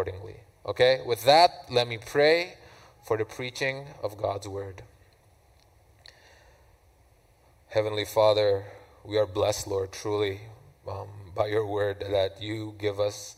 [0.00, 0.36] accordingly.
[0.64, 1.00] Okay?
[1.04, 2.54] With that, let me pray
[3.06, 4.82] for the preaching of God's word.
[7.68, 8.64] Heavenly Father,
[9.04, 10.40] we are blessed, Lord, truly,
[10.88, 13.36] um, by your word that you give us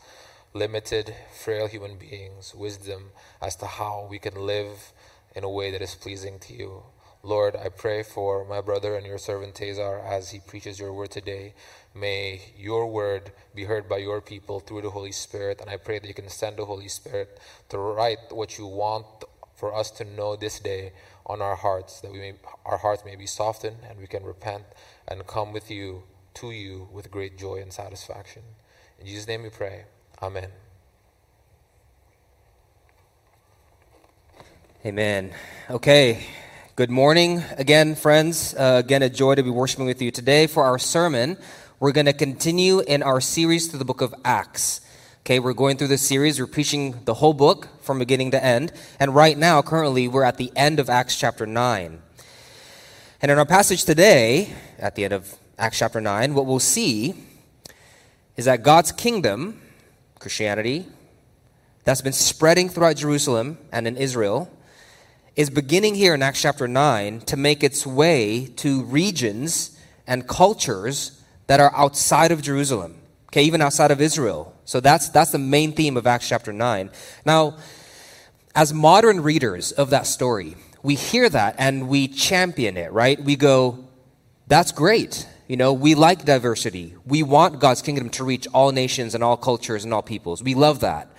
[0.53, 1.13] limited,
[1.43, 3.11] frail human beings wisdom
[3.41, 4.93] as to how we can live
[5.35, 6.83] in a way that is pleasing to you.
[7.25, 11.11] Lord, I pray for my brother and your servant Tazar as he preaches your word
[11.11, 11.53] today.
[11.95, 15.61] May your word be heard by your people through the Holy Spirit.
[15.61, 19.05] And I pray that you can send the Holy Spirit to write what you want
[19.55, 20.91] for us to know this day
[21.25, 22.33] on our hearts, that we may,
[22.65, 24.65] our hearts may be softened and we can repent
[25.07, 26.03] and come with you,
[26.33, 28.41] to you, with great joy and satisfaction.
[28.99, 29.85] In Jesus' name we pray.
[30.21, 30.49] Amen.
[34.85, 35.33] Amen.
[35.69, 36.25] Okay.
[36.75, 38.55] Good morning again, friends.
[38.55, 40.47] Uh, again, a joy to be worshiping with you today.
[40.47, 41.37] For our sermon,
[41.79, 44.81] we're going to continue in our series through the book of Acts.
[45.19, 46.39] Okay, we're going through this series.
[46.39, 48.71] We're preaching the whole book from beginning to end.
[48.99, 52.01] And right now, currently, we're at the end of Acts chapter 9.
[53.21, 57.13] And in our passage today, at the end of Acts chapter 9, what we'll see
[58.35, 59.61] is that God's kingdom,
[60.17, 60.87] Christianity,
[61.83, 64.49] that's been spreading throughout Jerusalem and in Israel,
[65.35, 71.21] is beginning here in Acts chapter 9 to make its way to regions and cultures
[71.47, 72.95] that are outside of Jerusalem,
[73.27, 74.55] okay, even outside of Israel.
[74.65, 76.91] So that's, that's the main theme of Acts chapter 9.
[77.25, 77.57] Now,
[78.53, 83.19] as modern readers of that story, we hear that and we champion it, right?
[83.19, 83.87] We go,
[84.47, 85.27] that's great.
[85.47, 86.93] You know, we like diversity.
[87.05, 90.43] We want God's kingdom to reach all nations and all cultures and all peoples.
[90.43, 91.09] We love that.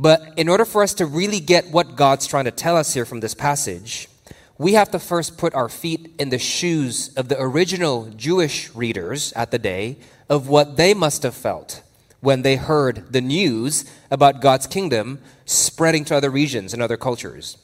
[0.00, 3.04] But in order for us to really get what God's trying to tell us here
[3.04, 4.08] from this passage,
[4.56, 9.30] we have to first put our feet in the shoes of the original Jewish readers
[9.34, 9.98] at the day
[10.30, 11.82] of what they must have felt
[12.20, 17.58] when they heard the news about God's kingdom spreading to other regions and other cultures.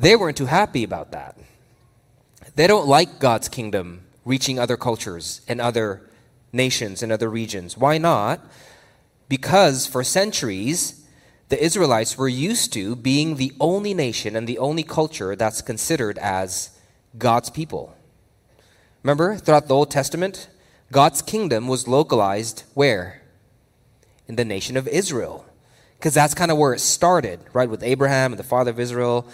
[0.00, 1.38] They weren't too happy about that.
[2.56, 6.02] They don't like God's kingdom reaching other cultures and other
[6.52, 7.76] nations and other regions.
[7.76, 8.40] Why not?
[9.28, 10.99] Because for centuries,
[11.50, 16.18] the Israelites were used to being the only nation and the only culture that's considered
[16.18, 16.70] as
[17.18, 17.94] God's people.
[19.02, 20.48] Remember, throughout the Old Testament,
[20.90, 23.20] God's kingdom was localized where?
[24.30, 25.44] in the nation of Israel.
[25.98, 29.26] Because that's kind of where it started, right, with Abraham and the father of Israel.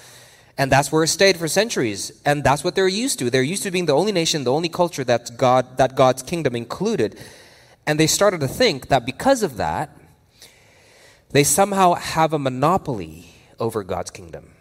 [0.56, 2.18] And that's where it stayed for centuries.
[2.24, 3.28] And that's what they're used to.
[3.28, 6.56] They're used to being the only nation, the only culture that, God, that God's kingdom
[6.56, 7.20] included.
[7.86, 9.90] And they started to think that because of that,
[11.30, 14.52] they somehow have a monopoly over God's kingdom.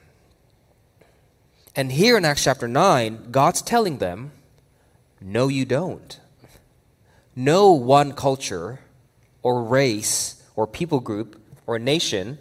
[1.76, 4.32] And here in Acts chapter 9, God's telling them,
[5.20, 6.20] no, you don't.
[7.36, 8.80] No one culture
[9.44, 12.38] or race or people group or nation,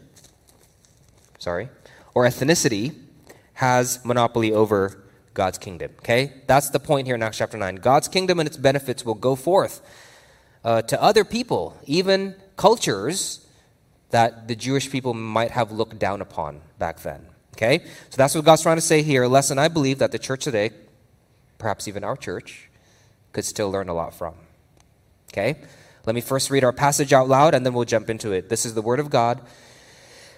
[1.39, 1.69] sorry,
[2.15, 2.95] or ethnicity
[3.55, 5.03] has monopoly over
[5.35, 5.91] God's kingdom.
[5.99, 6.33] Okay?
[6.47, 7.77] That's the point here in Acts chapter 9.
[7.77, 9.83] God's kingdom and its benefits will go forth
[10.63, 13.44] uh, to other people, even cultures
[14.15, 17.27] that the Jewish people might have looked down upon back then.
[17.55, 17.81] Okay?
[18.11, 19.25] So that's what God's trying to say here.
[19.25, 20.71] A lesson I believe that the church today,
[21.59, 22.71] perhaps even our church,
[23.33, 24.35] could still learn a lot from.
[25.33, 25.57] Okay?
[26.07, 28.49] Let me first read our passage out loud and then we'll jump into it.
[28.49, 29.41] This is the Word of God,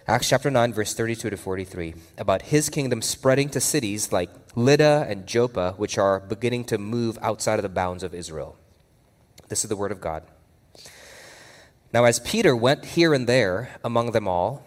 [0.08, 5.04] Acts chapter 9, verse 32 to 43, about his kingdom spreading to cities like Lydda
[5.06, 8.56] and Joppa, which are beginning to move outside of the bounds of Israel.
[9.48, 10.22] This is the Word of God.
[11.92, 14.66] Now, as Peter went here and there among them all,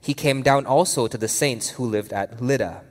[0.00, 2.82] he came down also to the saints who lived at Lydda.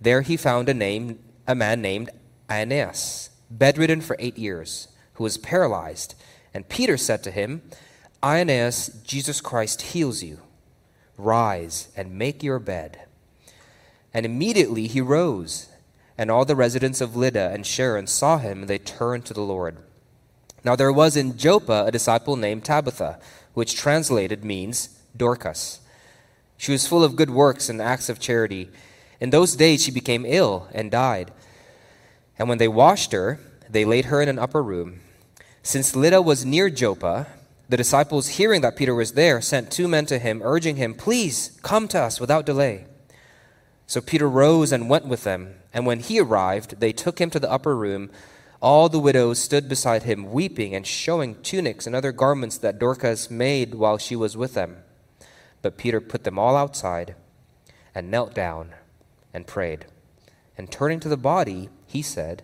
[0.00, 2.10] There he found a name, a man named
[2.48, 6.14] Aeneas, bedridden for eight years, who was paralyzed
[6.52, 7.62] and Peter said to him,
[8.22, 10.40] Aeneas, Jesus Christ heals you.
[11.16, 13.06] Rise and make your bed.
[14.12, 15.68] And immediately he rose,
[16.18, 19.42] and all the residents of Lydda and Sharon saw him, and they turned to the
[19.42, 19.78] Lord.
[20.64, 23.18] Now there was in Joppa a disciple named Tabitha,
[23.54, 25.80] which translated means Dorcas.
[26.56, 28.68] She was full of good works and acts of charity.
[29.20, 31.32] In those days she became ill and died.
[32.38, 35.00] And when they washed her, they laid her in an upper room.
[35.62, 37.26] Since Lydda was near Joppa,
[37.68, 41.58] the disciples, hearing that Peter was there, sent two men to him, urging him, Please
[41.62, 42.86] come to us without delay.
[43.86, 45.54] So Peter rose and went with them.
[45.72, 48.10] And when he arrived, they took him to the upper room.
[48.62, 53.30] All the widows stood beside him, weeping and showing tunics and other garments that Dorcas
[53.30, 54.82] made while she was with them.
[55.62, 57.14] But Peter put them all outside
[57.94, 58.74] and knelt down
[59.32, 59.86] and prayed.
[60.58, 62.42] And turning to the body, he said,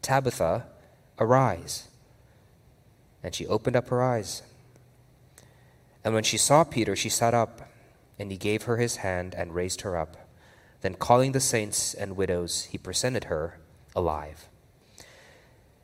[0.00, 0.66] Tabitha,
[1.20, 1.88] arise.
[3.22, 4.42] And she opened up her eyes.
[6.04, 7.70] And when she saw Peter, she sat up,
[8.18, 10.16] and he gave her his hand and raised her up.
[10.80, 13.60] Then, calling the saints and widows, he presented her
[13.94, 14.48] alive.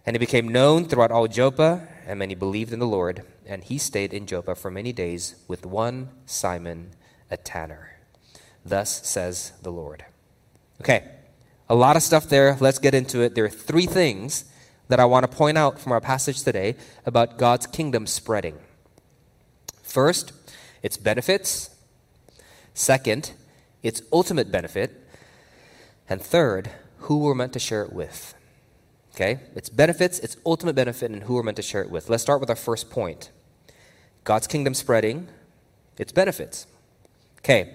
[0.09, 3.25] And it became known throughout all Joppa, and many believed in the Lord.
[3.45, 6.93] And he stayed in Joppa for many days with one Simon,
[7.31, 7.99] a tanner.
[8.65, 10.07] Thus says the Lord.
[10.81, 11.05] Okay,
[11.69, 12.57] a lot of stuff there.
[12.59, 13.35] Let's get into it.
[13.35, 14.47] There are three things
[14.89, 18.57] that I want to point out from our passage today about God's kingdom spreading.
[19.83, 20.33] First,
[20.83, 21.77] its benefits.
[22.73, 23.33] Second,
[23.83, 25.07] its ultimate benefit.
[26.09, 26.71] And third,
[27.01, 28.35] who we're meant to share it with.
[29.19, 29.41] Okay?
[29.57, 32.09] Its benefits, its ultimate benefit, and who we're meant to share it with.
[32.09, 33.33] Let's start with our first point
[34.23, 35.27] God's kingdom spreading,
[35.97, 36.69] its benefits.
[37.39, 37.75] Okay.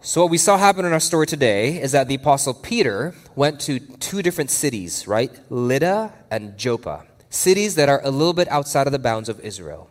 [0.00, 3.58] So, what we saw happen in our story today is that the Apostle Peter went
[3.62, 5.36] to two different cities, right?
[5.50, 9.90] Lydda and Joppa, cities that are a little bit outside of the bounds of Israel.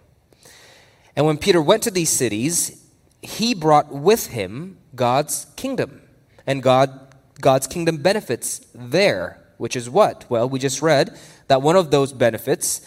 [1.18, 2.88] And when Peter went to these cities,
[3.22, 6.04] he brought with him God's kingdom
[6.46, 10.26] and God, God's kingdom benefits there which is what?
[10.30, 11.18] Well, we just read
[11.48, 12.82] that one of those benefits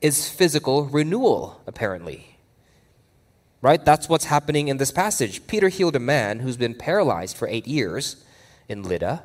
[0.00, 2.38] is physical renewal, apparently.
[3.60, 3.84] Right?
[3.84, 5.46] That's what's happening in this passage.
[5.46, 8.24] Peter healed a man who's been paralyzed for eight years
[8.68, 9.24] in Lydda,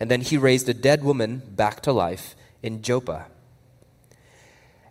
[0.00, 3.26] and then he raised a dead woman back to life in Joppa.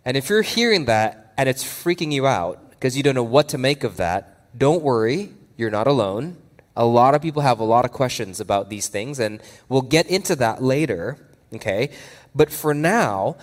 [0.04, 3.48] And if you're hearing that and it's freaking you out because you don't know what
[3.50, 6.36] to make of that, don't worry, you're not alone.
[6.80, 10.06] A lot of people have a lot of questions about these things, and we'll get
[10.06, 11.18] into that later,
[11.52, 11.90] okay?
[12.34, 13.36] But for now,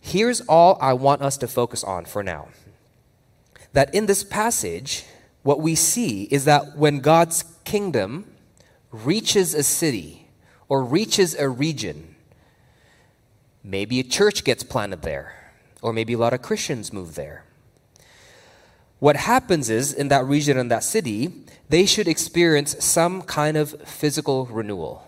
[0.00, 2.50] here's all I want us to focus on for now.
[3.72, 5.04] That in this passage,
[5.42, 8.30] what we see is that when God's kingdom
[8.92, 10.28] reaches a city
[10.68, 12.14] or reaches a region,
[13.64, 15.50] maybe a church gets planted there,
[15.82, 17.44] or maybe a lot of Christians move there.
[19.02, 21.32] What happens is, in that region and that city,
[21.68, 25.04] they should experience some kind of physical renewal.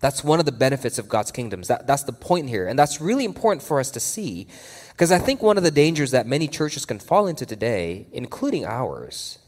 [0.00, 1.68] That's one of the benefits of God's kingdoms.
[1.68, 2.66] That, that's the point here.
[2.66, 4.48] And that's really important for us to see
[4.90, 8.64] because I think one of the dangers that many churches can fall into today, including
[8.64, 9.38] ours,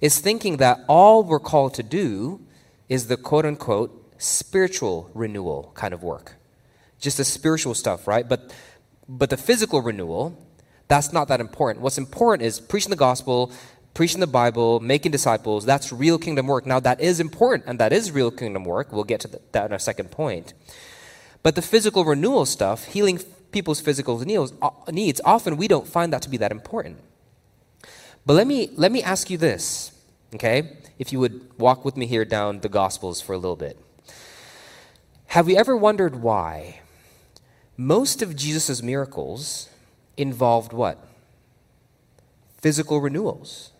[0.00, 2.40] is thinking that all we're called to do
[2.88, 6.36] is the quote unquote spiritual renewal kind of work.
[6.98, 8.26] Just the spiritual stuff, right?
[8.26, 8.50] But,
[9.06, 10.38] but the physical renewal,
[10.88, 11.82] that's not that important.
[11.82, 13.52] What's important is preaching the gospel,
[13.94, 15.64] preaching the Bible, making disciples.
[15.64, 16.66] That's real kingdom work.
[16.66, 18.92] Now, that is important, and that is real kingdom work.
[18.92, 20.54] We'll get to that in our second point.
[21.42, 23.20] But the physical renewal stuff, healing
[23.50, 24.20] people's physical
[24.62, 26.98] uh, needs, often we don't find that to be that important.
[28.24, 29.92] But let me, let me ask you this,
[30.34, 30.76] okay?
[30.98, 33.78] If you would walk with me here down the Gospels for a little bit.
[35.26, 36.80] Have you ever wondered why
[37.76, 39.68] most of Jesus' miracles
[40.16, 40.98] involved what?
[42.58, 43.72] Physical renewals.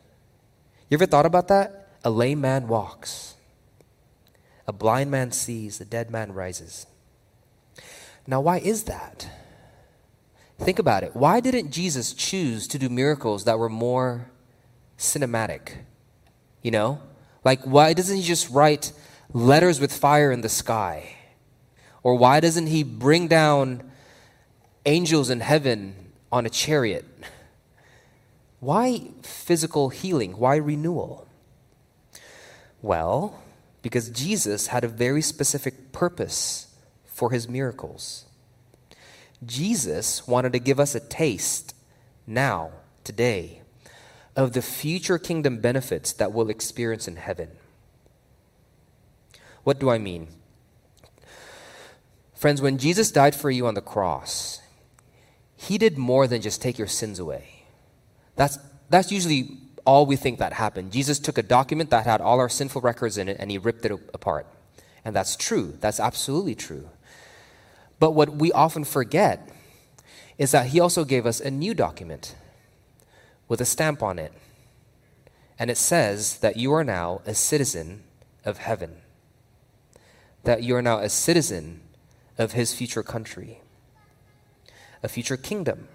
[0.89, 1.89] You ever thought about that?
[2.05, 3.35] A lame man walks,
[4.67, 6.87] a blind man sees, a dead man rises.
[8.27, 9.29] Now, why is that?
[10.59, 11.15] Think about it.
[11.15, 14.31] Why didn't Jesus choose to do miracles that were more
[14.99, 15.79] cinematic?
[16.61, 17.01] You know?
[17.45, 18.93] Like, why doesn't he just write
[19.33, 21.17] letters with fire in the sky?
[22.03, 23.91] Or why doesn't he bring down
[24.87, 26.02] angels in heaven
[26.33, 27.05] on a chariot.
[28.59, 30.39] Why physical healing?
[30.39, 31.29] Why renewal?
[32.81, 33.43] Well,
[33.83, 38.25] because Jesus had a very specific purpose for his miracles.
[39.45, 41.75] Jesus wanted to give us a taste
[42.27, 42.71] now,
[43.05, 43.61] today,
[44.35, 47.51] of the future kingdom benefits that we'll experience in heaven.
[49.65, 50.29] What do I mean?
[52.35, 54.62] Friends, when Jesus died for you on the cross,
[55.69, 57.63] he did more than just take your sins away.
[58.35, 58.59] That's,
[58.91, 60.91] that's usually all we think that happened.
[60.91, 63.85] Jesus took a document that had all our sinful records in it and he ripped
[63.85, 64.47] it apart.
[65.05, 65.77] And that's true.
[65.81, 66.89] That's absolutely true.
[68.01, 69.49] But what we often forget
[70.37, 72.35] is that he also gave us a new document
[73.47, 74.33] with a stamp on it.
[75.61, 78.03] And it says that you are now a citizen
[78.45, 78.97] of heaven,
[80.43, 81.83] that you are now a citizen
[82.37, 83.62] of his future country
[85.03, 85.89] a future kingdom.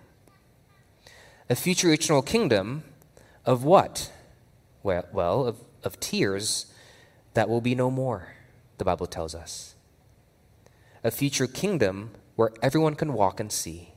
[1.49, 2.83] A future eternal kingdom
[3.45, 4.11] of what?
[4.83, 6.73] Well, of, of tears
[7.33, 8.33] that will be no more,
[8.77, 9.75] the Bible tells us.
[11.03, 13.93] A future kingdom where everyone can walk and see.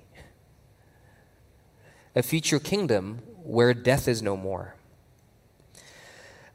[2.14, 4.74] A future kingdom where death is no more.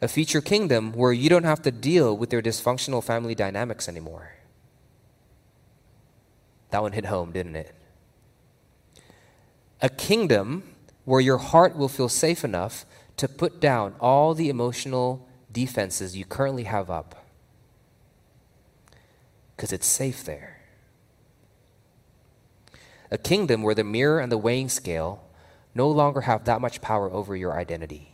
[0.01, 4.33] A future kingdom where you don't have to deal with your dysfunctional family dynamics anymore.
[6.71, 7.73] That one hit home, didn't it?
[9.85, 10.63] A kingdom
[11.03, 12.87] where your heart will feel safe enough
[13.17, 17.27] to put down all the emotional defenses you currently have up.
[19.55, 20.59] Because it's safe there.
[23.11, 25.23] A kingdom where the mirror and the weighing scale
[25.75, 28.11] no longer have that much power over your identity.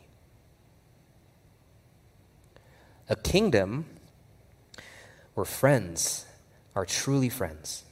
[3.07, 3.85] A kingdom
[5.35, 6.25] where friends
[6.75, 7.85] are truly friends.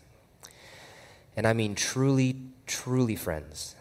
[1.37, 2.35] And I mean truly,
[2.69, 3.75] truly friends.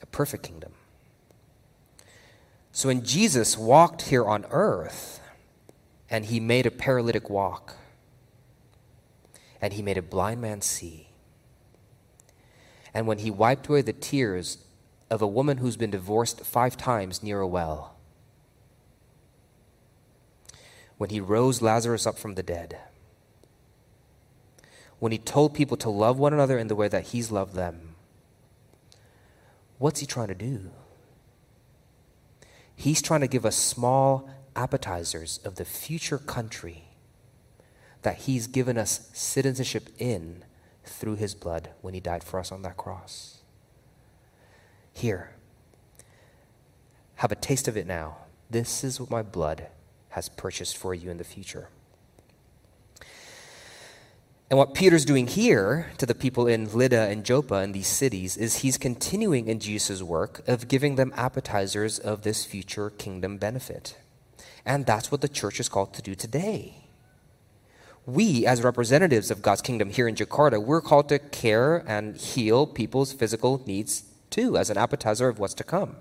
[0.00, 0.72] A perfect kingdom.
[2.70, 5.20] So when Jesus walked here on earth
[6.08, 7.76] and he made a paralytic walk,
[9.60, 11.08] and he made a blind man see,
[12.94, 14.58] and when he wiped away the tears
[15.10, 17.96] of a woman who's been divorced five times near a well,
[20.96, 22.78] when he rose Lazarus up from the dead,
[25.02, 27.96] when he told people to love one another in the way that he's loved them,
[29.78, 30.70] what's he trying to do?
[32.76, 36.84] He's trying to give us small appetizers of the future country
[38.02, 40.44] that he's given us citizenship in
[40.84, 43.38] through his blood when he died for us on that cross.
[44.92, 45.32] Here,
[47.16, 48.18] have a taste of it now.
[48.48, 49.66] This is what my blood
[50.10, 51.70] has purchased for you in the future.
[54.52, 58.36] And what Peter's doing here to the people in Lydda and Joppa and these cities
[58.36, 63.96] is he's continuing in Jesus' work of giving them appetizers of this future kingdom benefit.
[64.66, 66.82] And that's what the church is called to do today
[68.06, 72.66] we, as representatives of God's kingdom here in Jakarta, we're called to care and heal
[72.66, 75.96] people's physical needs too, as an appetizer of what's to come.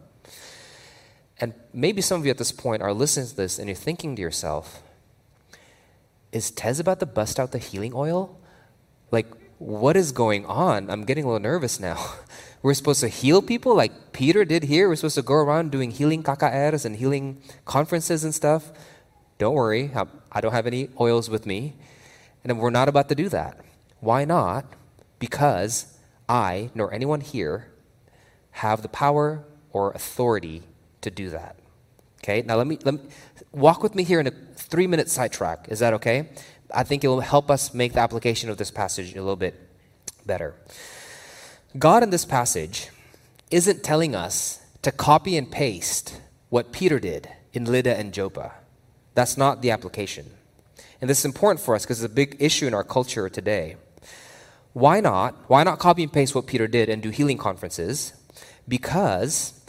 [1.39, 4.15] And maybe some of you at this point are listening to this and you're thinking
[4.15, 4.81] to yourself,
[6.31, 8.38] is Tez about to bust out the healing oil?
[9.12, 9.27] Like,
[9.60, 10.89] what is going on?
[10.89, 12.03] I'm getting a little nervous now.
[12.63, 14.88] We're supposed to heal people like Peter did here.
[14.88, 18.72] We're supposed to go around doing healing KKRs and healing conferences and stuff.
[19.39, 19.91] Don't worry,
[20.32, 21.74] I don't have any oils with me.
[22.44, 23.58] And we're not about to do that.
[24.00, 24.65] Why not?
[25.18, 25.98] Because
[26.30, 27.72] I, nor anyone here,
[28.51, 30.63] have the power or authority
[31.01, 31.56] to do that.
[32.24, 33.01] Okay, now let me, let me
[33.51, 35.68] walk with me here in a three minute sidetrack.
[35.70, 36.30] Is that okay?
[36.74, 39.56] I think it will help us make the application of this passage a little bit
[40.25, 40.56] better.
[41.78, 42.90] God in this passage
[43.50, 48.54] isn't telling us to copy and paste what Peter did in Lydda and Joppa.
[49.13, 50.32] That's not the application.
[51.00, 53.75] And this is important for us because it's a big issue in our culture today.
[54.74, 55.36] Why not?
[55.48, 58.13] Why not copy and paste what Peter did and do healing conferences?
[58.68, 59.60] Because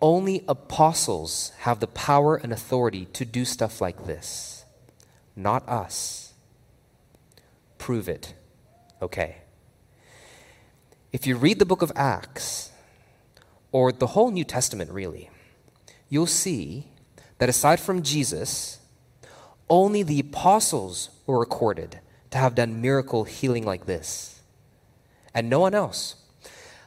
[0.00, 4.64] only apostles have the power and authority to do stuff like this,
[5.36, 6.21] not us.
[7.82, 8.34] Prove it.
[9.02, 9.38] Okay.
[11.12, 12.70] If you read the book of Acts,
[13.72, 15.30] or the whole New Testament really,
[16.08, 16.86] you'll see
[17.38, 18.78] that aside from Jesus,
[19.68, 21.98] only the apostles were recorded
[22.30, 24.40] to have done miracle healing like this,
[25.34, 26.14] and no one else.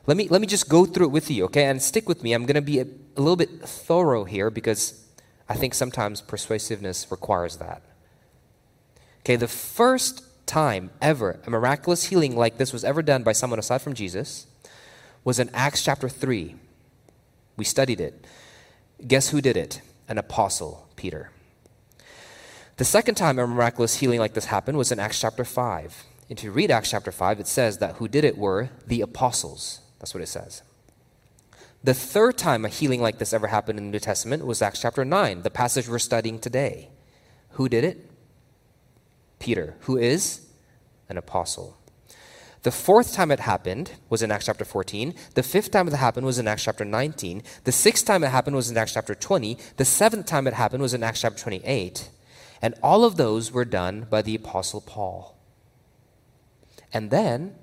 [0.07, 1.65] Let me, let me just go through it with you, okay?
[1.65, 2.31] And stick with me.
[2.31, 2.83] I'm going to be a,
[3.17, 5.05] a little bit thorough here because
[5.49, 7.81] I think sometimes persuasiveness requires that.
[9.19, 13.59] Okay, the first time ever a miraculous healing like this was ever done by someone
[13.59, 14.47] aside from Jesus
[15.23, 16.55] was in Acts chapter 3.
[17.57, 18.25] We studied it.
[19.05, 19.81] Guess who did it?
[20.07, 21.31] An apostle, Peter.
[22.77, 26.03] The second time a miraculous healing like this happened was in Acts chapter 5.
[26.29, 29.79] If you read Acts chapter 5, it says that who did it were the apostles.
[29.99, 30.61] That's what it says.
[31.83, 34.81] The third time a healing like this ever happened in the New Testament was Acts
[34.81, 36.89] chapter 9, the passage we're studying today.
[37.51, 38.09] Who did it?
[39.39, 40.47] Peter, who is
[41.09, 41.77] an apostle.
[42.65, 45.13] The fourth time it happened was in Acts chapter 14.
[45.35, 47.43] The fifth time it happened was in Acts chapter 19.
[47.63, 49.55] The sixth time it happened was in Acts chapter 20.
[49.77, 52.09] The seventh time it happened was in Acts chapter 28.
[52.63, 55.37] And all of those were done by the Apostle Paul.
[56.91, 57.53] And then,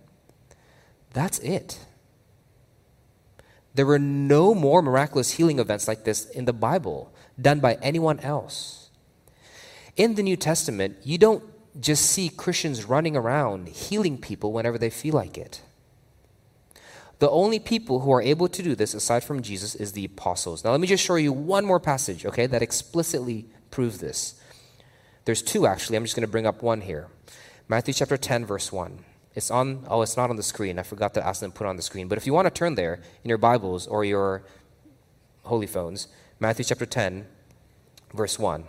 [1.12, 1.80] that's it.
[3.74, 8.20] There were no more miraculous healing events like this in the Bible done by anyone
[8.20, 8.90] else.
[9.96, 11.42] In the New Testament, you don't
[11.80, 15.62] just see Christians running around healing people whenever they feel like it.
[17.18, 20.64] The only people who are able to do this, aside from Jesus, is the apostles.
[20.64, 24.40] Now, let me just show you one more passage, okay, that explicitly proves this.
[25.24, 25.96] There's two actually.
[25.96, 27.08] I'm just going to bring up one here.
[27.68, 29.04] Matthew chapter 10, verse 1.
[29.34, 30.78] It's on, oh, it's not on the screen.
[30.78, 32.08] I forgot to ask them to put on the screen.
[32.08, 34.42] But if you want to turn there in your Bibles or your
[35.44, 37.26] holy phones, Matthew chapter 10,
[38.12, 38.64] verse 1.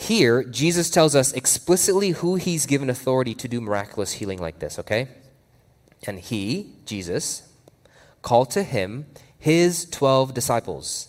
[0.00, 4.78] Here, Jesus tells us explicitly who he's given authority to do miraculous healing like this,
[4.78, 5.08] okay?
[6.06, 7.52] And he, Jesus,
[8.22, 11.08] called to him his 12 disciples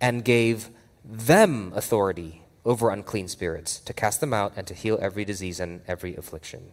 [0.00, 0.68] and gave
[1.04, 5.80] them authority over unclean spirits to cast them out and to heal every disease and
[5.86, 6.72] every affliction.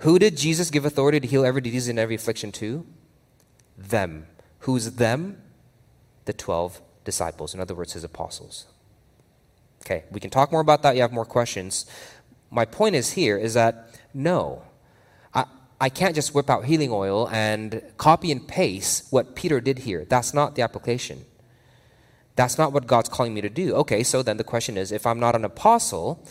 [0.00, 2.86] Who did Jesus give authority to heal every disease and every affliction to?
[3.78, 4.26] Them.
[4.60, 5.40] Who's them?
[6.26, 7.54] The 12 disciples.
[7.54, 8.66] In other words, his apostles.
[9.84, 10.96] Okay, we can talk more about that.
[10.96, 11.84] You have more questions.
[12.50, 14.62] My point is here is that no,
[15.34, 15.44] I,
[15.78, 20.06] I can't just whip out healing oil and copy and paste what Peter did here.
[20.06, 21.26] That's not the application.
[22.36, 23.74] That's not what God's calling me to do.
[23.74, 26.26] Okay, so then the question is if I'm not an apostle,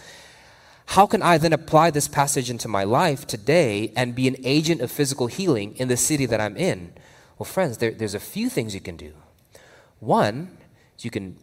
[0.88, 4.82] how can I then apply this passage into my life today and be an agent
[4.82, 6.94] of physical healing in the city that I'm in?
[7.38, 9.14] Well, friends, there, there's a few things you can do.
[10.00, 10.58] One
[10.98, 11.38] is you can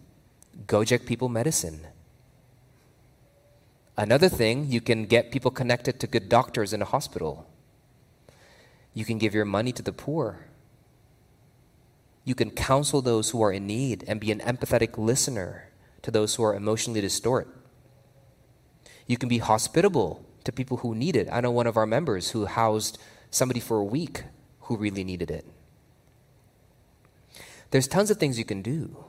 [0.67, 1.87] go check people medicine.
[4.01, 7.47] Another thing, you can get people connected to good doctors in a hospital.
[8.95, 10.47] You can give your money to the poor.
[12.25, 15.69] You can counsel those who are in need and be an empathetic listener
[16.01, 17.53] to those who are emotionally distorted.
[19.07, 21.29] You can be hospitable to people who need it.
[21.31, 22.97] I know one of our members who housed
[23.31, 24.25] somebody for a week
[24.61, 25.45] who really needed it.
[27.71, 29.05] There's tons of things you can do,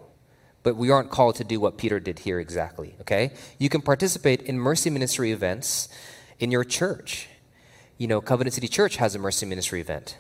[0.64, 3.32] but we aren't called to do what Peter did here exactly, okay?
[3.58, 5.90] You can participate in mercy ministry events
[6.40, 7.28] in your church.
[7.98, 10.18] You know, Covenant City Church has a mercy ministry event.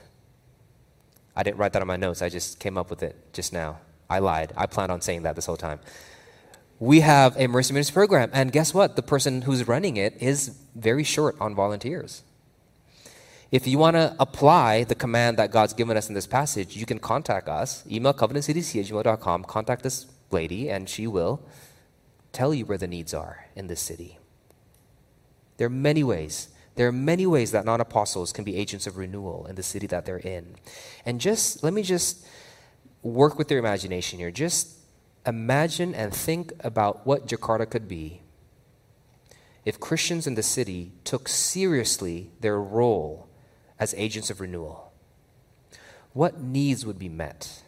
[1.35, 2.21] I didn't write that on my notes.
[2.21, 3.79] I just came up with it just now.
[4.09, 4.51] I lied.
[4.57, 5.79] I planned on saying that this whole time.
[6.79, 8.95] We have a Mercy Ministry program, and guess what?
[8.95, 12.23] The person who's running it is very short on volunteers.
[13.51, 16.85] If you want to apply the command that God's given us in this passage, you
[16.85, 17.83] can contact us.
[17.89, 21.41] Email covenantcdc Contact this lady, and she will
[22.31, 24.17] tell you where the needs are in this city.
[25.57, 28.97] There are many ways there are many ways that non apostles can be agents of
[28.97, 30.55] renewal in the city that they're in.
[31.05, 32.25] And just let me just
[33.03, 34.31] work with your imagination here.
[34.31, 34.77] Just
[35.25, 38.21] imagine and think about what Jakarta could be
[39.65, 43.27] if Christians in the city took seriously their role
[43.77, 44.91] as agents of renewal.
[46.13, 47.63] What needs would be met?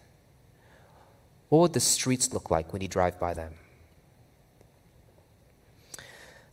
[1.53, 3.53] What would the streets look like when you drive by them?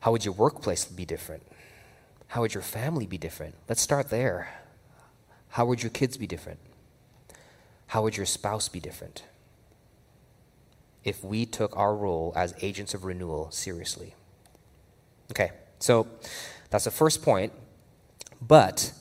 [0.00, 1.42] How would your workplace be different?
[2.26, 3.54] How would your family be different?
[3.66, 4.60] Let's start there.
[5.48, 6.58] How would your kids be different?
[7.86, 9.22] How would your spouse be different?
[11.02, 14.14] If we took our role as agents of renewal seriously.
[15.30, 16.08] Okay, so
[16.68, 17.54] that's the first point.
[18.42, 18.92] But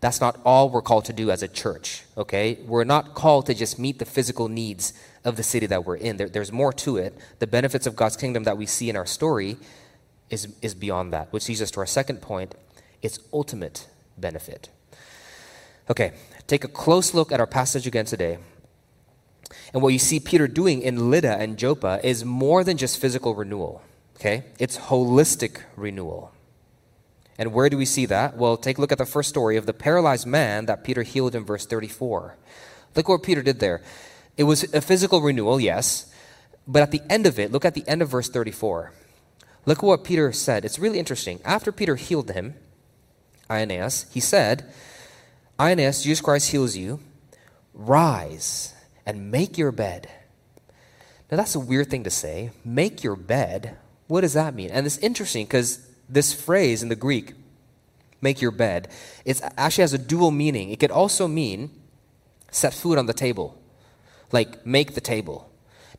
[0.00, 2.58] that's not all we're called to do as a church, okay?
[2.66, 4.92] We're not called to just meet the physical needs
[5.24, 6.18] of the city that we're in.
[6.18, 7.16] There, there's more to it.
[7.38, 9.56] The benefits of God's kingdom that we see in our story
[10.28, 12.54] is, is beyond that, which leads us to our second point
[13.02, 14.68] its ultimate benefit.
[15.88, 16.12] Okay,
[16.46, 18.38] take a close look at our passage again today.
[19.72, 23.34] And what you see Peter doing in Lydda and Joppa is more than just physical
[23.34, 23.82] renewal,
[24.16, 24.44] okay?
[24.58, 26.32] It's holistic renewal.
[27.38, 28.36] And where do we see that?
[28.36, 31.34] Well, take a look at the first story of the paralyzed man that Peter healed
[31.34, 32.36] in verse 34.
[32.94, 33.82] Look what Peter did there.
[34.36, 36.12] It was a physical renewal, yes,
[36.66, 38.92] but at the end of it, look at the end of verse 34.
[39.66, 40.64] Look at what Peter said.
[40.64, 41.40] It's really interesting.
[41.44, 42.54] After Peter healed him,
[43.50, 44.70] Aeneas, he said,
[45.58, 47.00] Aeneas, Jesus Christ heals you.
[47.74, 50.08] Rise and make your bed.
[51.30, 52.50] Now, that's a weird thing to say.
[52.64, 53.76] Make your bed.
[54.06, 54.70] What does that mean?
[54.70, 57.34] And it's interesting because this phrase in the Greek,
[58.20, 58.88] make your bed,
[59.24, 60.70] it actually has a dual meaning.
[60.70, 61.70] It could also mean
[62.50, 63.60] set food on the table,
[64.32, 65.50] like make the table.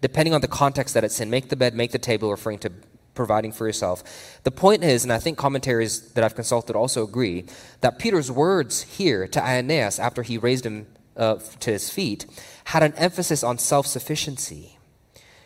[0.01, 2.71] Depending on the context that it's in, make the bed, make the table, referring to
[3.15, 4.39] providing for yourself.
[4.43, 7.45] The point is, and I think commentaries that I've consulted also agree,
[7.81, 12.27] that Peter's words here to Aeneas after he raised him uh, to his feet
[12.65, 14.77] had an emphasis on self sufficiency.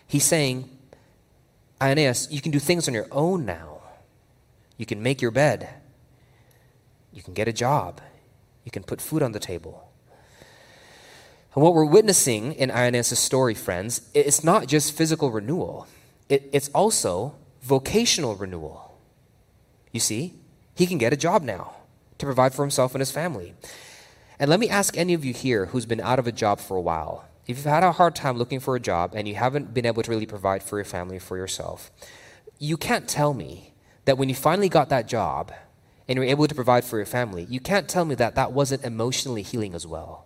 [0.06, 0.70] He's saying,
[1.82, 3.71] Aeneas, you can do things on your own now.
[4.82, 5.70] You can make your bed.
[7.14, 8.02] You can get a job.
[8.66, 9.88] You can put food on the table.
[11.54, 15.86] And what we're witnessing in Aeneas' story, friends, it's not just physical renewal.
[16.30, 18.98] It, it's also vocational renewal.
[19.92, 20.34] You see,
[20.74, 21.76] he can get a job now
[22.18, 23.54] to provide for himself and his family.
[24.40, 26.76] And let me ask any of you here who's been out of a job for
[26.76, 29.76] a while if you've had a hard time looking for a job and you haven't
[29.76, 31.92] been able to really provide for your family for yourself,
[32.58, 33.71] you can't tell me
[34.06, 35.52] that when you finally got that job
[36.08, 38.84] and you're able to provide for your family, you can't tell me that that wasn't
[38.84, 40.26] emotionally healing as well.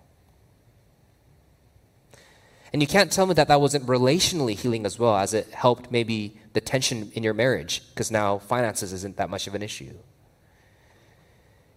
[2.73, 5.91] And you can't tell me that that wasn't relationally healing as well, as it helped
[5.91, 9.93] maybe the tension in your marriage, because now finances isn't that much of an issue.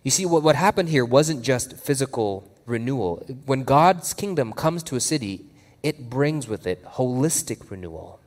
[0.03, 3.25] You see, what, what happened here wasn't just physical renewal.
[3.47, 5.45] When God's kingdom comes to a city,
[5.83, 8.21] it brings with it holistic renewal.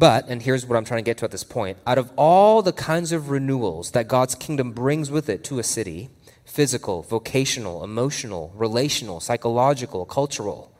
[0.00, 2.62] But, and here's what I'm trying to get to at this point out of all
[2.62, 6.10] the kinds of renewals that God's kingdom brings with it to a city
[6.44, 10.70] physical, vocational, emotional, relational, psychological, cultural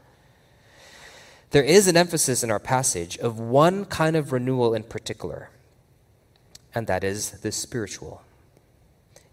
[1.51, 5.51] there is an emphasis in our passage of one kind of renewal in particular,
[6.73, 8.23] and that is the spiritual.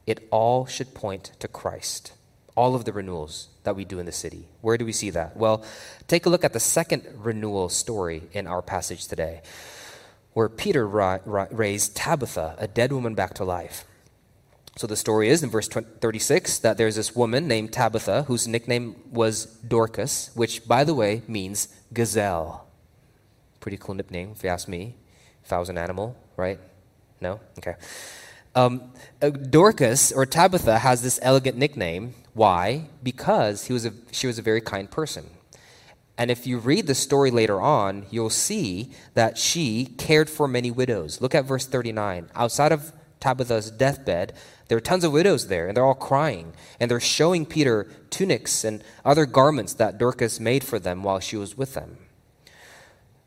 [0.07, 2.13] It all should point to Christ.
[2.55, 4.47] All of the renewals that we do in the city.
[4.61, 5.37] Where do we see that?
[5.37, 5.63] Well,
[6.07, 9.41] take a look at the second renewal story in our passage today,
[10.37, 13.85] where Peter ra- ra- raised Tabitha, a dead woman, back to life.
[14.75, 18.97] So the story is in verse 36 that there's this woman named Tabitha whose nickname
[19.11, 22.67] was Dorcas, which, by the way, means gazelle.
[23.61, 24.93] Pretty cool nickname, if you ask me.
[25.43, 26.59] If I was an animal, right?
[27.19, 27.39] No?
[27.57, 27.73] Okay.
[28.53, 32.13] Um, uh, Dorcas, or Tabitha, has this elegant nickname.
[32.35, 32.89] Why?
[33.01, 35.31] Because he was a, she was a very kind person.
[36.17, 40.71] And if you read the story later on, you'll see that she cared for many
[40.71, 41.21] widows.
[41.21, 42.29] Look at verse 39.
[42.33, 44.33] Outside of Tabitha's deathbed,
[44.67, 46.53] there are tons of widows there, and they're all crying.
[46.79, 51.37] And they're showing Peter tunics and other garments that Dorcas made for them while she
[51.37, 51.97] was with them.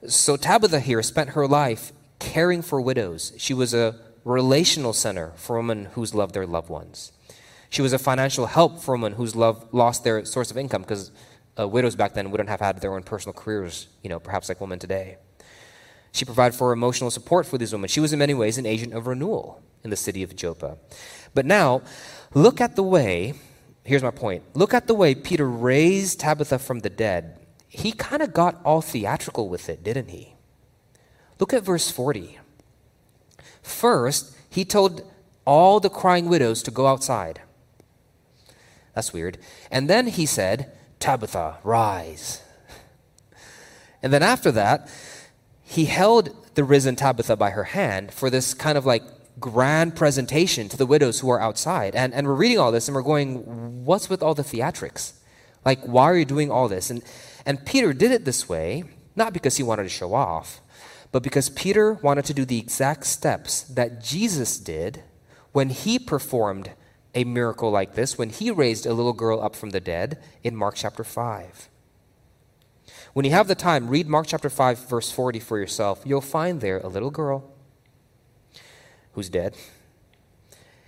[0.07, 3.33] So Tabitha here spent her life caring for widows.
[3.37, 7.12] She was a relational center for women who's loved their loved ones.
[7.70, 11.12] She was a financial help for women who's lost their source of income because
[11.61, 14.61] uh, widows back then wouldn't have had their own personal careers, you know, perhaps like
[14.61, 15.16] women today.
[16.12, 17.88] She provided for emotional support for these women.
[17.88, 20.79] She was in many ways an agent of renewal in the city of Joppa.
[21.35, 21.83] But now,
[22.35, 23.35] look at the way,
[23.85, 24.42] here's my point.
[24.55, 27.38] Look at the way Peter raised Tabitha from the dead.
[27.68, 30.35] He kind of got all theatrical with it, didn't he?
[31.38, 32.38] Look at verse 40.
[33.62, 35.09] First, he told
[35.44, 37.40] all the crying widows to go outside.
[38.94, 39.38] That's weird.
[39.70, 42.42] And then he said, Tabitha, rise.
[44.02, 44.88] And then after that,
[45.62, 49.02] he held the risen Tabitha by her hand for this kind of like
[49.38, 51.94] grand presentation to the widows who are outside.
[51.94, 55.14] And, and we're reading all this and we're going, what's with all the theatrics?
[55.64, 56.90] Like, why are you doing all this?
[56.90, 57.02] And,
[57.46, 58.84] and Peter did it this way,
[59.16, 60.60] not because he wanted to show off,
[61.12, 65.02] but because Peter wanted to do the exact steps that Jesus did
[65.52, 66.70] when he performed
[67.14, 70.55] a miracle like this, when he raised a little girl up from the dead in
[70.55, 71.68] Mark chapter 5.
[73.12, 76.03] When you have the time, read Mark chapter 5, verse 40 for yourself.
[76.05, 77.53] You'll find there a little girl
[79.12, 79.57] who's dead.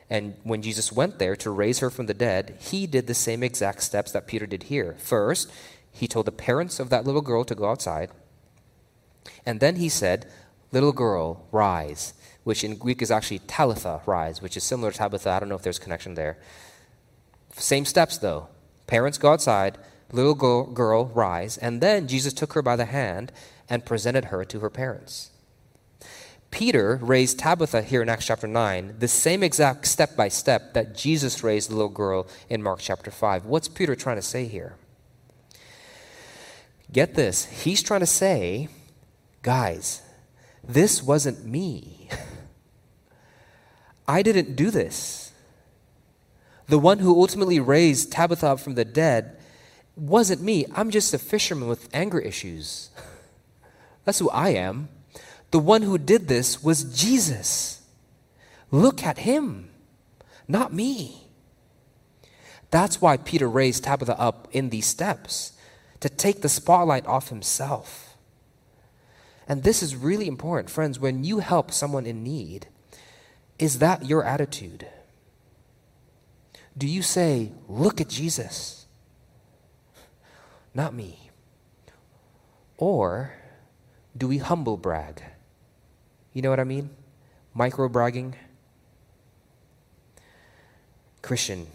[0.08, 3.42] And when Jesus went there to raise her from the dead, he did the same
[3.42, 4.94] exact steps that Peter did here.
[4.98, 5.50] First,
[5.90, 8.10] he told the parents of that little girl to go outside.
[9.44, 10.30] And then he said,
[10.70, 15.30] Little girl, rise, which in Greek is actually Talitha, rise, which is similar to Tabitha.
[15.30, 16.38] I don't know if there's connection there.
[17.54, 18.48] Same steps, though.
[18.86, 19.78] Parents go outside,
[20.12, 23.32] little girl, girl rise, and then Jesus took her by the hand
[23.68, 25.30] and presented her to her parents.
[26.50, 30.94] Peter raised Tabitha here in Acts chapter 9, the same exact step by step that
[30.94, 33.46] Jesus raised the little girl in Mark chapter 5.
[33.46, 34.76] What's Peter trying to say here?
[36.92, 37.46] Get this.
[37.46, 38.68] He's trying to say,
[39.40, 40.02] guys,
[40.62, 42.01] this wasn't me.
[44.06, 45.32] I didn't do this.
[46.66, 49.36] The one who ultimately raised Tabitha up from the dead
[49.96, 50.66] wasn't me.
[50.74, 52.90] I'm just a fisherman with anger issues.
[54.04, 54.88] That's who I am.
[55.50, 57.82] The one who did this was Jesus.
[58.70, 59.68] Look at him,
[60.48, 61.28] not me.
[62.70, 65.52] That's why Peter raised Tabitha up in these steps
[66.00, 68.16] to take the spotlight off himself.
[69.46, 70.98] And this is really important, friends.
[70.98, 72.68] When you help someone in need,
[73.62, 74.88] is that your attitude?
[76.76, 78.86] Do you say, Look at Jesus?
[80.74, 81.30] Not me.
[82.76, 83.34] Or
[84.16, 85.22] do we humble brag?
[86.32, 86.90] You know what I mean?
[87.54, 88.34] Micro bragging.
[91.20, 91.68] Christian,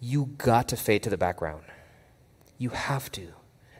[0.00, 1.62] you got to fade to the background.
[2.58, 3.28] You have to.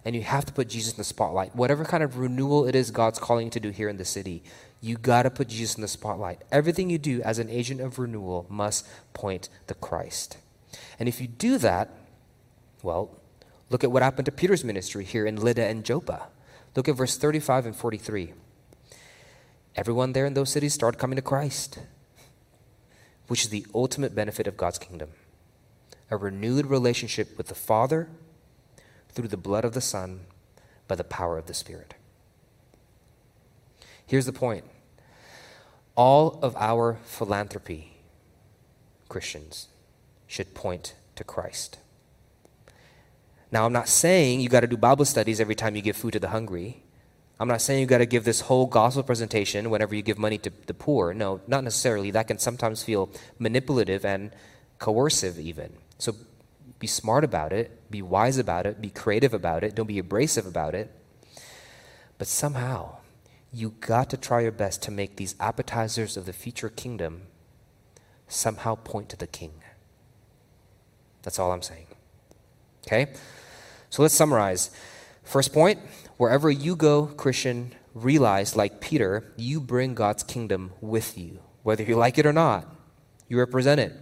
[0.04, 1.56] And you have to put Jesus in the spotlight.
[1.56, 4.44] Whatever kind of renewal it is God's calling you to do here in the city,
[4.80, 6.42] you got to put Jesus in the spotlight.
[6.50, 10.38] Everything you do as an agent of renewal must point to Christ.
[10.98, 11.90] And if you do that,
[12.82, 13.10] well,
[13.68, 16.28] look at what happened to Peter's ministry here in Lydda and Joppa.
[16.74, 18.32] Look at verse 35 and 43
[19.76, 21.78] everyone there in those cities started coming to Christ,
[23.28, 25.10] which is the ultimate benefit of God's kingdom
[26.12, 28.08] a renewed relationship with the Father
[29.10, 30.22] through the blood of the Son
[30.88, 31.94] by the power of the Spirit.
[34.10, 34.64] Here's the point
[35.94, 37.92] all of our philanthropy
[39.08, 39.68] Christians
[40.26, 41.78] should point to Christ.
[43.52, 46.14] Now, I'm not saying you got to do Bible studies every time you give food
[46.14, 46.82] to the hungry.
[47.38, 50.38] I'm not saying you got to give this whole gospel presentation whenever you give money
[50.38, 51.14] to the poor.
[51.14, 52.10] No, not necessarily.
[52.10, 54.32] That can sometimes feel manipulative and
[54.80, 55.74] coercive, even.
[55.98, 56.16] So
[56.80, 60.46] be smart about it, be wise about it, be creative about it, don't be abrasive
[60.46, 60.90] about it.
[62.18, 62.96] But somehow,
[63.52, 67.22] you got to try your best to make these appetizers of the future kingdom
[68.28, 69.52] somehow point to the king.
[71.22, 71.86] That's all I'm saying.
[72.86, 73.12] Okay?
[73.90, 74.70] So let's summarize.
[75.24, 75.80] First point
[76.16, 81.40] wherever you go, Christian, realize, like Peter, you bring God's kingdom with you.
[81.62, 82.66] Whether you like it or not,
[83.28, 83.92] you represent it.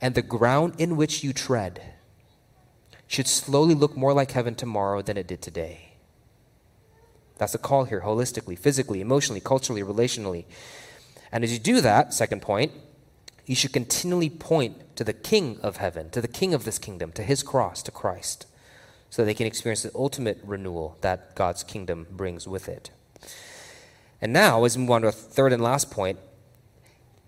[0.00, 1.94] And the ground in which you tread
[3.06, 5.89] should slowly look more like heaven tomorrow than it did today.
[7.40, 10.44] That's the call here, holistically, physically, emotionally, culturally, relationally.
[11.32, 12.70] And as you do that, second point,
[13.46, 17.12] you should continually point to the King of heaven, to the King of this kingdom,
[17.12, 18.44] to his cross, to Christ
[19.08, 22.90] so they can experience the ultimate renewal that God's kingdom brings with it.
[24.20, 26.18] And now, as we move on to a third and last point,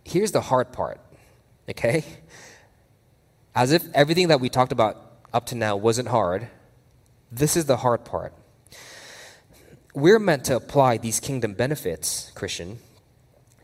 [0.05, 1.01] here's the hard part,
[1.71, 2.05] okay?
[3.55, 6.49] As if everything that we talked about up to now wasn't hard,
[7.31, 8.35] this is the hard part.
[9.95, 12.79] We're meant to apply these kingdom benefits, Christian,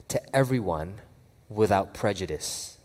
[0.09, 1.01] to everyone
[1.49, 2.79] without prejudice.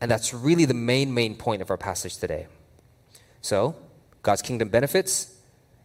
[0.00, 2.46] And that's really the main, main point of our passage today.
[3.40, 3.74] So,
[4.22, 5.36] God's kingdom benefits,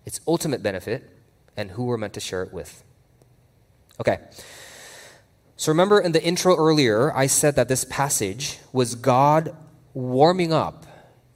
[0.06, 1.10] its ultimate benefit,
[1.58, 2.84] and who we're meant to share it with.
[4.00, 4.20] Okay.
[5.58, 9.56] So remember in the intro earlier, I said that this passage was God
[9.94, 10.86] warming up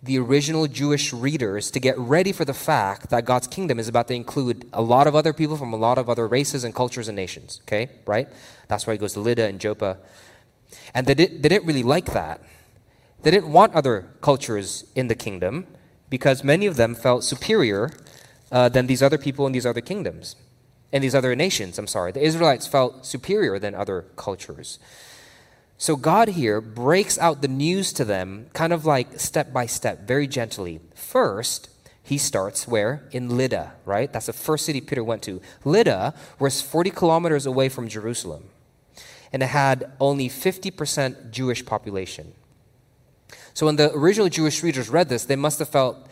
[0.06, 4.08] the original Jewish readers to get ready for the fact that God's kingdom is about
[4.08, 7.08] to include a lot of other people from a lot of other races and cultures
[7.08, 7.60] and nations.
[7.64, 8.28] Okay, right?
[8.68, 9.98] That's why he goes to Lydda and Joppa.
[10.94, 12.42] And they, did, they didn't really like that.
[13.24, 15.68] They didn't want other cultures in the kingdom
[16.10, 17.92] because many of them felt superior
[18.52, 20.36] uh, than these other people in these other kingdoms
[20.94, 21.80] and these other nations.
[21.80, 22.12] I'm sorry.
[22.12, 24.80] The Israelites felt superior than other cultures.
[25.78, 30.08] So God here breaks out the news to them kind of like step by step,
[30.08, 30.80] very gently.
[30.94, 31.70] First,
[32.02, 33.04] he starts where?
[33.12, 34.12] In Lydda, right?
[34.12, 35.42] That's the first city Peter went to.
[35.66, 38.44] Lydda was 40 kilometers away from Jerusalem,
[39.34, 42.34] and it had only 50% Jewish population.
[43.54, 46.08] So when the original Jewish readers read this, they must have felt,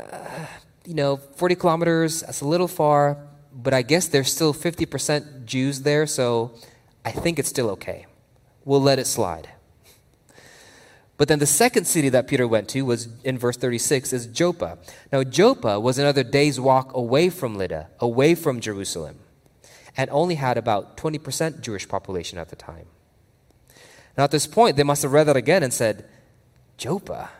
[0.00, 0.46] uh,
[0.84, 3.18] you know, 40 kilometers, that's a little far,
[3.52, 6.52] but I guess there's still 50% Jews there, so
[7.04, 8.06] I think it's still okay.
[8.68, 9.48] We'll let it slide.
[11.16, 14.76] But then the second city that Peter went to was in verse 36 is Joppa.
[15.10, 19.20] Now, Joppa was another day's walk away from Lydda, away from Jerusalem,
[19.96, 22.84] and only had about 20% Jewish population at the time.
[24.18, 26.04] Now, at this point, they must have read that again and said,
[26.76, 27.30] Joppa?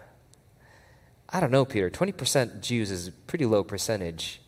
[1.28, 1.90] I don't know, Peter.
[1.90, 4.40] 20% Jews is a pretty low percentage.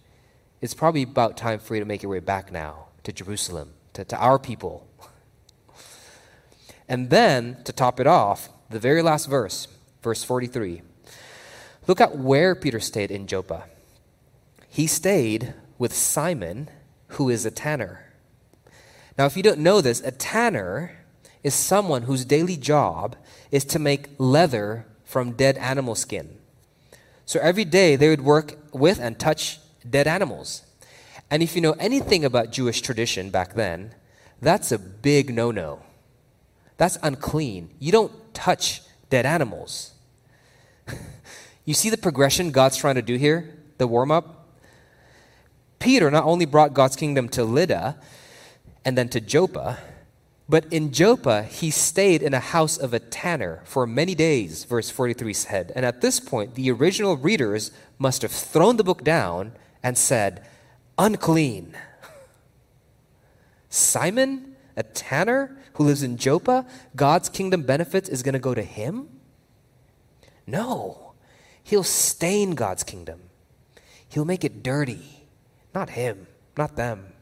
[0.62, 4.07] It's probably about time for you to make your way back now to Jerusalem, to,
[4.07, 4.87] to our people.
[6.90, 9.68] And then, to top it off, the very last verse,
[10.03, 10.83] verse 43.
[11.87, 13.66] Look at where Peter stayed in Joppa.
[14.68, 16.68] He stayed with Simon,
[17.11, 18.12] who is a tanner.
[19.16, 20.98] Now, if you don't know this, a tanner
[21.44, 23.14] is someone whose daily job
[23.53, 26.38] is to make leather from dead animal skin.
[27.24, 30.64] So every day they would work with and touch dead animals.
[31.31, 33.94] And if you know anything about Jewish tradition back then,
[34.40, 35.83] that's a big no no.
[36.81, 37.69] That's unclean.
[37.79, 39.93] You don't touch dead animals.
[41.66, 44.49] you see the progression God's trying to do here, the warm up?
[45.79, 47.99] Peter not only brought God's kingdom to Lydda
[48.83, 49.77] and then to Joppa,
[50.49, 54.88] but in Joppa, he stayed in a house of a tanner for many days, verse
[54.88, 55.73] 43 said.
[55.77, 60.47] And at this point, the original readers must have thrown the book down and said,
[60.99, 61.77] unclean.
[63.69, 68.62] Simon, a tanner who lives in Joppa, God's kingdom benefits is going to go to
[68.62, 69.09] him?
[70.47, 71.14] No.
[71.62, 73.23] He'll stain God's kingdom.
[74.07, 75.27] He'll make it dirty.
[75.75, 77.14] Not him, not them.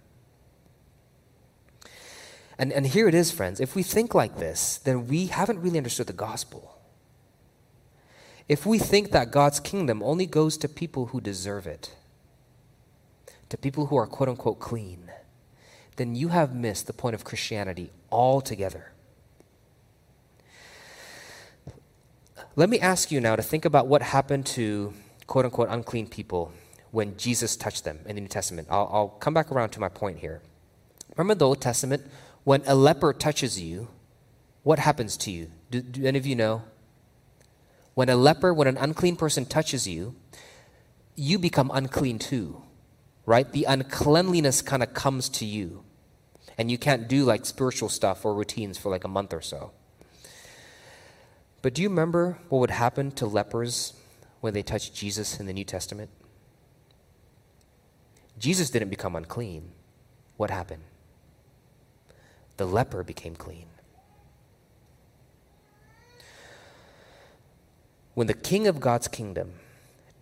[2.58, 3.60] And, and here it is, friends.
[3.60, 6.80] If we think like this, then we haven't really understood the gospel.
[8.48, 11.94] If we think that God's kingdom only goes to people who deserve it,
[13.50, 15.12] to people who are quote unquote clean,
[15.94, 18.92] then you have missed the point of Christianity altogether.
[22.56, 24.92] Let me ask you now to think about what happened to
[25.26, 26.52] quote unquote unclean people
[26.90, 28.68] when Jesus touched them in the New Testament.
[28.70, 30.42] I'll, I'll come back around to my point here.
[31.16, 32.06] Remember the Old Testament
[32.44, 33.88] when a leper touches you,
[34.62, 35.50] what happens to you?
[35.70, 36.62] Do, do any of you know?
[37.94, 40.14] When a leper, when an unclean person touches you,
[41.14, 42.62] you become unclean too,
[43.26, 43.50] right?
[43.50, 45.84] The uncleanliness kind of comes to you.
[46.58, 49.70] And you can't do like spiritual stuff or routines for like a month or so.
[51.62, 53.94] But do you remember what would happen to lepers
[54.40, 56.10] when they touched Jesus in the New Testament?
[58.38, 59.70] Jesus didn't become unclean.
[60.36, 60.82] What happened?
[62.56, 63.66] The leper became clean.
[68.14, 69.52] When the king of God's kingdom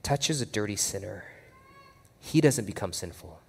[0.02, 1.24] touches a dirty sinner,
[2.20, 3.40] he doesn't become sinful.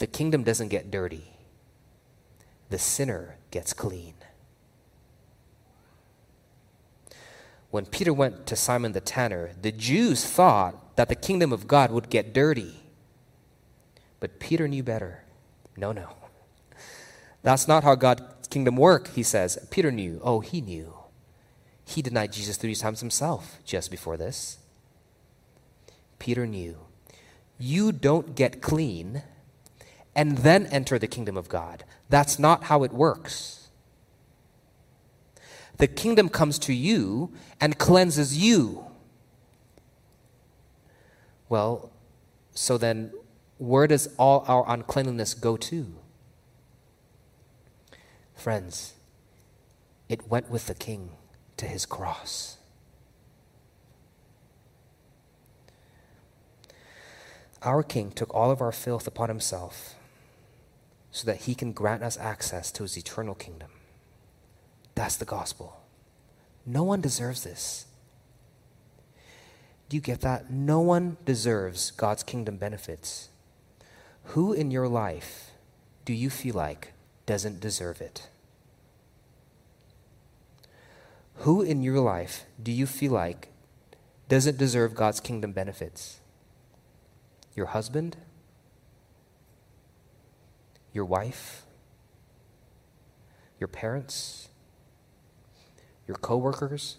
[0.00, 1.30] The kingdom doesn't get dirty,
[2.70, 4.14] the sinner gets clean.
[7.70, 11.90] When Peter went to Simon the tanner, the Jews thought that the kingdom of God
[11.90, 12.76] would get dirty.
[14.20, 15.24] But Peter knew better.
[15.76, 16.14] No, no.
[17.42, 19.58] That's not how God's kingdom work, he says.
[19.70, 20.18] Peter knew.
[20.24, 20.94] Oh, he knew.
[21.84, 24.56] He denied Jesus three times himself just before this.
[26.18, 26.78] Peter knew.
[27.58, 29.24] You don't get clean
[30.14, 31.84] and then enter the kingdom of God.
[32.08, 33.68] That's not how it works.
[35.78, 38.84] The kingdom comes to you and cleanses you.
[41.48, 41.90] Well,
[42.54, 43.12] so then
[43.58, 45.94] where does all our uncleanliness go to?
[48.34, 48.94] Friends,
[50.08, 51.10] it went with the king
[51.56, 52.56] to his cross.
[57.62, 59.94] Our king took all of our filth upon himself
[61.10, 63.70] so that he can grant us access to his eternal kingdom.
[64.94, 65.80] That's the gospel.
[66.66, 67.86] No one deserves this.
[69.88, 70.50] Do you get that?
[70.50, 73.28] No one deserves God's kingdom benefits.
[74.24, 75.50] Who in your life
[76.04, 76.92] do you feel like
[77.26, 78.28] doesn't deserve it?
[81.36, 83.48] Who in your life do you feel like
[84.28, 86.20] doesn't deserve God's kingdom benefits?
[87.56, 88.16] Your husband?
[90.92, 91.62] Your wife?
[93.58, 94.48] Your parents?
[96.06, 96.96] Your coworkers?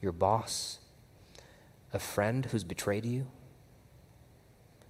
[0.00, 0.78] Your boss?
[1.92, 3.26] A friend who's betrayed you?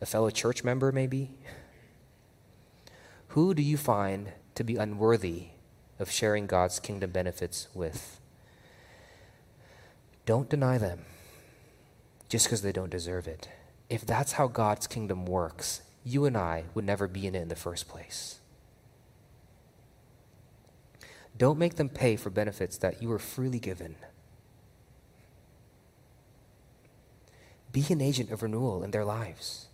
[0.01, 1.31] A fellow church member, maybe?
[3.29, 5.49] Who do you find to be unworthy
[6.01, 8.19] of sharing God's kingdom benefits with.
[10.25, 11.05] Don't deny them
[12.29, 13.49] just because they don't deserve it.
[13.89, 17.49] If that's how God's kingdom works, you and I would never be in it in
[17.49, 18.39] the first place.
[21.37, 23.97] Don't make them pay for benefits that you were freely given.
[27.73, 29.67] Be an agent of renewal in their lives,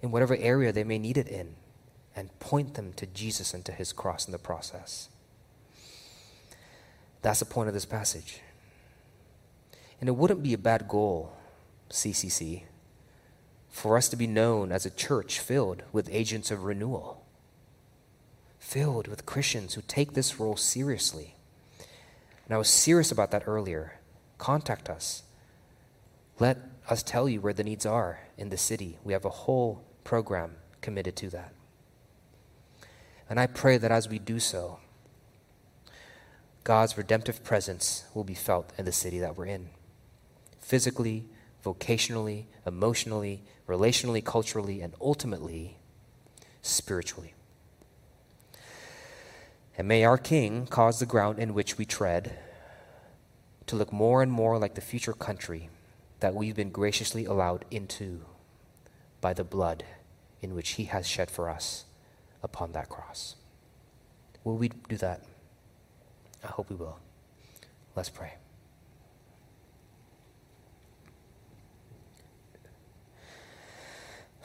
[0.00, 1.54] in whatever area they may need it in
[2.16, 5.08] and point them to Jesus and to his cross in the process.
[7.22, 8.40] That's the point of this passage.
[10.00, 11.32] And it wouldn't be a bad goal,
[11.90, 12.62] CCC,
[13.70, 17.24] for us to be known as a church filled with agents of renewal,
[18.58, 21.36] filled with Christians who take this role seriously.
[22.46, 24.00] And I was serious about that earlier.
[24.38, 25.22] Contact us.
[26.38, 28.98] Let us tell you where the needs are in the city.
[29.04, 31.52] We have a whole program committed to that.
[33.28, 34.80] And I pray that as we do so,
[36.64, 39.70] God's redemptive presence will be felt in the city that we're in.
[40.58, 41.26] Physically,
[41.64, 45.76] vocationally, emotionally, relationally, culturally, and ultimately,
[46.60, 47.34] spiritually.
[49.78, 52.36] And may our King cause the ground in which we tread
[53.66, 55.70] to look more and more like the future country
[56.18, 58.22] that we've been graciously allowed into
[59.20, 59.84] by the blood
[60.42, 61.84] in which He has shed for us
[62.42, 63.36] upon that cross.
[64.42, 65.22] Will we do that?
[66.42, 66.98] I hope we will.
[67.94, 68.39] Let's pray.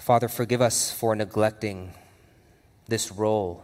[0.06, 1.92] Father, forgive us for neglecting
[2.88, 3.64] this role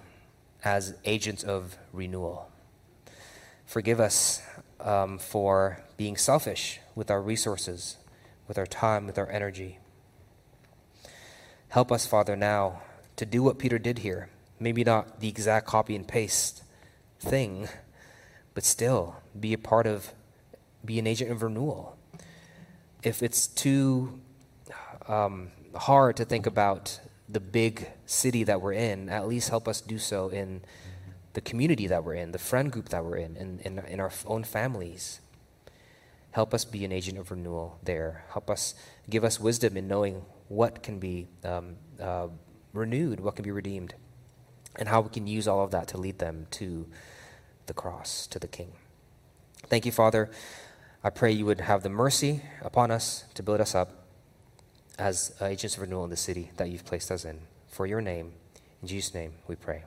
[0.63, 2.49] as agents of renewal.
[3.67, 4.41] Forgive us
[4.79, 7.97] um, for being selfish with our resources,
[8.47, 9.77] with our time, with our energy.
[11.69, 12.81] Help us, Father, now
[13.17, 14.29] to do what Peter did here.
[14.59, 16.63] Maybe not the exact copy and paste
[17.19, 17.69] thing,
[18.55, 20.11] but still be a part of,
[20.83, 21.99] be an agent of renewal.
[23.03, 24.19] If it's too
[25.07, 26.99] um, hard to think about
[27.29, 30.61] the big city that we're in, at least help us do so in
[31.33, 34.11] the community that we're in, the friend group that we're in, in, in, in our
[34.25, 35.21] own families.
[36.31, 38.25] Help us be an agent of renewal there.
[38.31, 38.75] Help us
[39.09, 42.27] give us wisdom in knowing what can be um, uh,
[42.73, 43.95] renewed, what can be redeemed,
[44.77, 46.95] and how we can use all of that to lead them to the
[47.71, 48.73] the cross to the King.
[49.67, 50.29] Thank you, Father.
[51.05, 54.00] I pray you would have the mercy upon us to build us up
[54.97, 57.39] as agents of renewal in the city that you've placed us in.
[57.67, 58.33] For your name,
[58.81, 59.83] in Jesus' name, we pray.